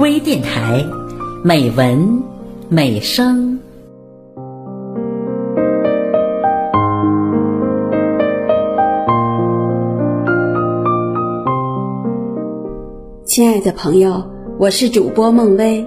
[0.00, 0.82] 微电台，
[1.44, 2.22] 美文
[2.70, 3.60] 美声。
[13.26, 14.24] 亲爱的朋友，
[14.58, 15.84] 我是主播孟薇。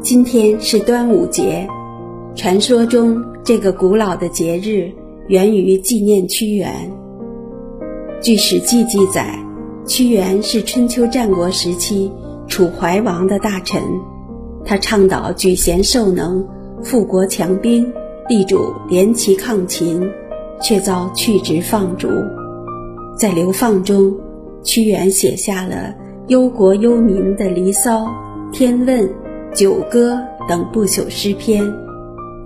[0.00, 1.66] 今天是端午节，
[2.36, 4.88] 传说中这个古老的节日
[5.26, 6.72] 源于纪念屈原。
[8.22, 9.36] 据《史记》记载，
[9.84, 12.08] 屈原是春秋战国时期
[12.50, 13.80] 楚怀王的大臣，
[14.64, 16.44] 他倡导举贤授能、
[16.82, 17.90] 富国强兵，
[18.28, 20.02] 力主联齐抗秦，
[20.60, 22.08] 却遭去职放逐。
[23.16, 24.14] 在流放中，
[24.64, 25.94] 屈原写下了。
[26.26, 28.02] 忧国忧民的《离骚》
[28.52, 29.04] 《天问》
[29.54, 30.14] 《九歌》
[30.48, 31.64] 等不朽诗篇。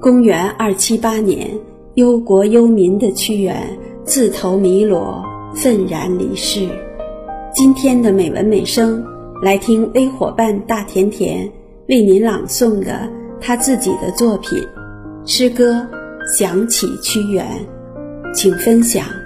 [0.00, 1.50] 公元二七八年，
[1.94, 6.68] 忧国忧民的屈原自投汨罗，愤然离世。
[7.54, 9.04] 今天的美文美声，
[9.44, 11.46] 来听微伙伴大甜甜
[11.90, 13.06] 为您朗诵的
[13.42, 14.66] 他自己的作品
[15.26, 15.74] 诗歌
[16.34, 17.46] 《想起屈原》，
[18.32, 19.23] 请分享。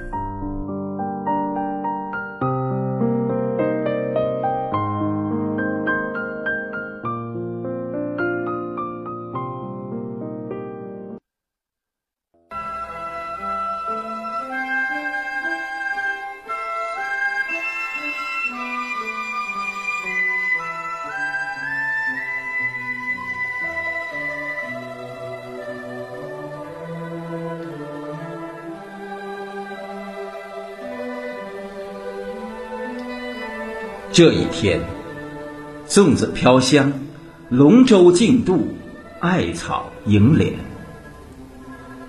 [34.18, 34.80] 这一天，
[35.86, 36.92] 粽子飘香，
[37.50, 38.66] 龙舟竞渡，
[39.20, 40.54] 艾草迎莲。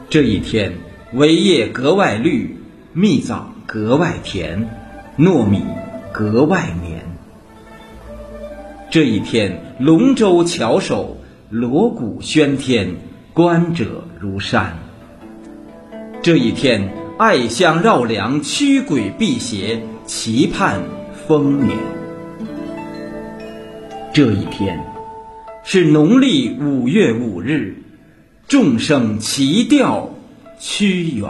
[0.10, 0.74] 这一天，
[1.14, 2.58] 苇叶格外绿，
[2.94, 4.68] 蜜枣格外甜，
[5.20, 5.62] 糯米
[6.12, 7.06] 格外绵。
[8.90, 11.18] 这一天，龙舟巧手，
[11.52, 12.96] 锣鼓喧天，
[13.36, 14.80] 观者如山。
[16.24, 20.82] 这一天，艾香绕梁，驱鬼辟邪，期盼
[21.30, 21.78] 丰年。
[24.12, 24.84] 这一天，
[25.64, 27.76] 是农历五月五日，
[28.48, 30.10] 众生齐吊
[30.58, 31.30] 屈原。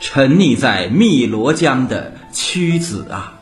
[0.00, 3.34] 沉溺在汨罗江的屈子啊，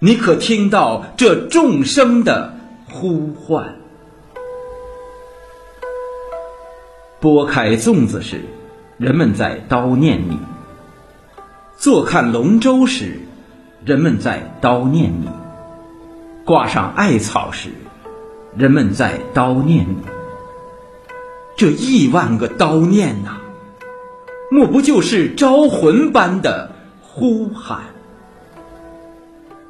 [0.00, 2.56] 你可听到这众生的
[2.90, 3.76] 呼唤？
[7.20, 8.40] 拨开粽子时，
[8.98, 10.34] 人们在叨念你；
[11.80, 13.20] 坐看龙舟时，
[13.86, 15.30] 人们在叨念你。
[16.44, 17.70] 挂上艾草时，
[18.54, 19.96] 人们在叨念你。
[21.56, 23.38] 这亿万个叨念呐，
[24.50, 26.70] 莫不就是招魂般的
[27.00, 27.80] 呼喊？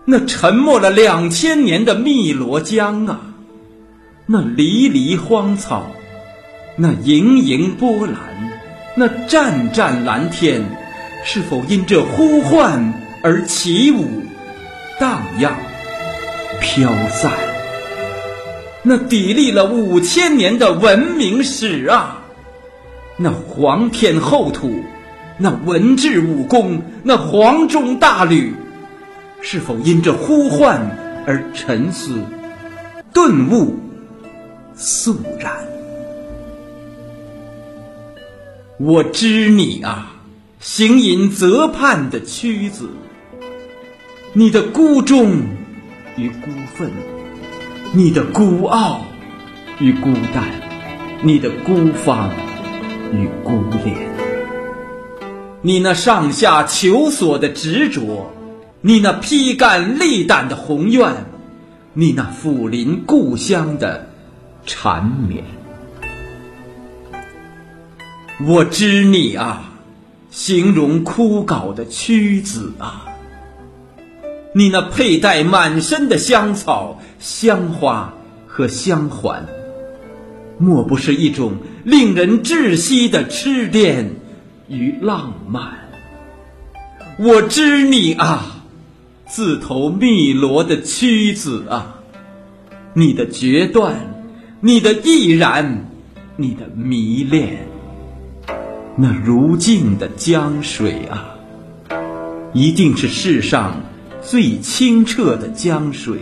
[0.04, 3.20] 那沉默了两千年的汨罗江啊，
[4.26, 5.86] 那离离荒草，
[6.74, 8.16] 那盈盈波澜，
[8.96, 10.64] 那湛湛蓝天，
[11.24, 12.92] 是否因这呼唤
[13.22, 14.22] 而起舞
[14.98, 15.54] 荡漾？
[16.60, 17.32] 飘散，
[18.82, 22.22] 那砥砺了五千年的文明史啊，
[23.16, 24.82] 那皇天厚土，
[25.38, 28.52] 那文治武功，那黄钟大吕，
[29.40, 30.78] 是否因这呼唤
[31.26, 32.18] 而沉思、
[33.14, 33.78] 顿悟、
[34.74, 35.52] 肃然？
[38.78, 40.19] 我知你啊，
[40.60, 42.90] 行吟泽畔的屈子，
[44.34, 45.38] 你的孤忠。
[46.16, 46.90] 与孤愤，
[47.94, 49.06] 你的孤傲
[49.78, 50.44] 与孤单，
[51.22, 52.30] 你的孤芳
[53.14, 53.94] 与孤怜，
[55.62, 58.30] 你那上下求索的执着，
[58.82, 61.10] 你那披肝沥胆的宏愿，
[61.94, 64.10] 你那抚临故乡的
[64.66, 65.42] 缠绵。
[68.46, 69.69] 我知你啊，
[70.30, 73.06] 形容枯槁的屈子啊。
[74.52, 78.14] 你那佩戴满身的香草、香花
[78.46, 79.46] 和香环，
[80.58, 81.54] 莫不是一种
[81.84, 84.16] 令人窒息的痴恋
[84.68, 85.88] 与浪漫？
[87.18, 88.64] 我知你啊，
[89.28, 92.00] 自投汨罗的屈子啊，
[92.94, 94.24] 你的决断，
[94.60, 95.90] 你的毅然，
[96.36, 97.68] 你的迷恋，
[98.96, 101.36] 那如镜的江水啊，
[102.52, 103.80] 一定是世上。
[104.22, 106.18] 最清澈的江水，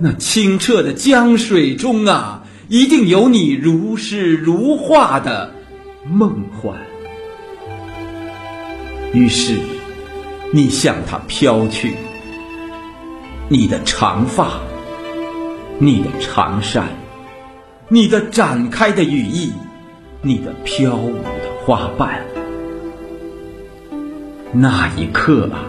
[0.00, 5.54] 那清澈的江水中啊，一定有你如诗如画的
[6.04, 6.76] 梦幻。
[9.14, 9.56] 于是，
[10.52, 11.94] 你向它飘去，
[13.48, 14.60] 你的长发，
[15.78, 16.88] 你的长衫，
[17.88, 19.52] 你的展开的羽翼，
[20.24, 22.22] 你的飘舞的花瓣。
[24.52, 25.66] 那一刻啊，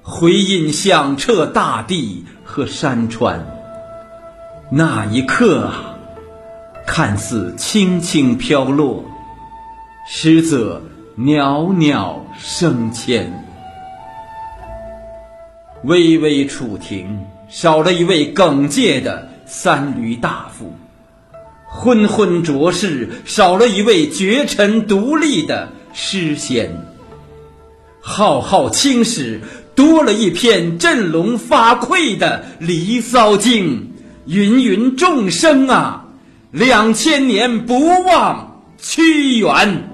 [0.00, 3.44] 回音响彻大地和山川。
[4.70, 5.98] 那一刻啊，
[6.86, 9.04] 看似轻轻飘落，
[10.06, 10.80] 实则
[11.16, 13.44] 袅袅升迁。
[15.82, 20.66] 巍巍楚庭，少了一位耿介的三闾大夫；
[21.70, 26.84] 昏昏浊世，少了一位绝尘独立的诗仙。
[28.00, 29.40] 浩浩青史，
[29.74, 33.80] 多了一篇振聋发聩的《离骚经》。
[34.24, 36.06] 芸芸众生啊，
[36.50, 39.88] 两千年不忘屈原。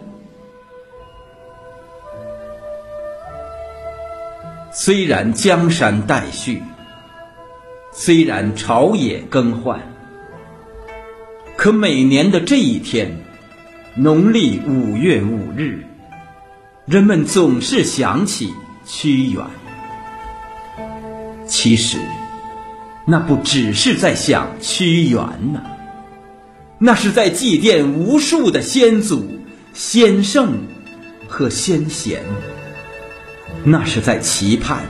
[4.73, 6.61] 虽然江山代续，
[7.93, 9.94] 虽然朝野更换，
[11.65, 13.25] 可每年的这一天，
[13.95, 15.87] 农历五月五日。
[16.85, 18.53] 人们总是想起
[18.85, 19.43] 屈原，
[21.49, 21.97] 其实
[23.07, 25.19] 那不只是在想屈原
[25.55, 25.63] 呐，
[26.79, 29.27] 那是在祭奠无数的先祖、
[29.73, 30.59] 先圣
[31.27, 32.23] 和先贤，
[33.65, 34.85] 那是在期盼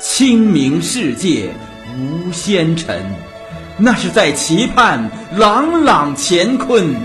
[0.00, 1.50] 清明世界
[1.96, 3.04] 无纤尘，
[3.80, 6.96] 那是在期盼朗朗乾坤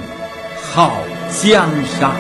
[0.59, 0.91] 好
[1.29, 2.11] 江山。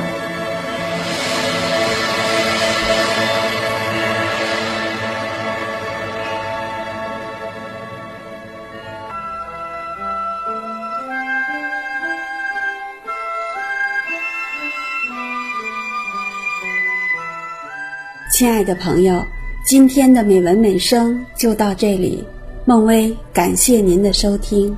[18.31, 19.25] 亲爱的朋友，
[19.65, 22.27] 今天的美文美声就到这里，
[22.65, 24.77] 孟薇感谢您的收听。